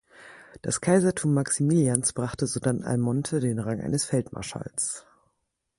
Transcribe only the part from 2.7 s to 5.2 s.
Almonte den Rang eines Feldmarschalls.